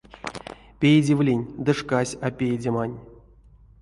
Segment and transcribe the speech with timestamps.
[0.79, 2.95] Пейдевлинь, ды шкась а пейдемань.